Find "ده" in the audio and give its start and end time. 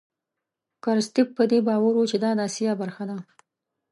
3.09-3.17